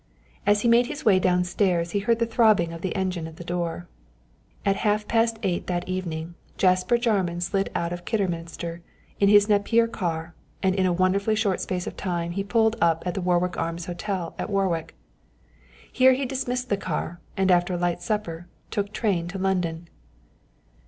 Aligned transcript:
As 0.47 0.61
he 0.61 0.67
made 0.67 0.87
his 0.87 1.05
way 1.05 1.19
down 1.19 1.43
stairs 1.43 1.91
he 1.91 1.99
heard 1.99 2.17
the 2.17 2.25
throbbing 2.25 2.73
of 2.73 2.81
the 2.81 2.95
engine 2.95 3.27
at 3.27 3.35
the 3.37 3.43
door. 3.43 3.87
At 4.65 4.77
half 4.77 5.07
past 5.07 5.37
eight 5.43 5.67
that 5.67 5.87
evening 5.87 6.33
Jasper 6.57 6.97
Jarman 6.97 7.39
slid 7.39 7.69
out 7.75 7.93
of 7.93 8.03
Kidderminster 8.03 8.81
in 9.19 9.29
his 9.29 9.47
Napier 9.47 9.85
car, 9.87 10.33
and 10.63 10.73
in 10.73 10.87
a 10.87 10.91
wonderfully 10.91 11.35
short 11.35 11.61
space 11.61 11.85
of 11.85 11.97
time 11.97 12.33
pulled 12.47 12.77
up 12.81 13.03
at 13.05 13.13
the 13.13 13.21
Warwick 13.21 13.57
Arms 13.59 13.85
Hotel 13.85 14.33
at 14.39 14.49
Warwick. 14.49 14.95
Here 15.91 16.13
he 16.13 16.25
dismissed 16.25 16.69
the 16.69 16.77
car, 16.77 17.19
and 17.37 17.51
after 17.51 17.75
a 17.75 17.77
light 17.77 18.01
supper 18.01 18.47
took 18.71 18.91
train 18.91 19.27
to 19.27 19.37
London. 19.37 19.87